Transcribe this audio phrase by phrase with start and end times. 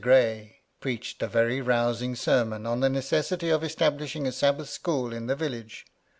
[0.03, 5.27] Gray preached a very rousing sermon, on the necessity of establishing a Sabbath school in
[5.27, 5.85] the village.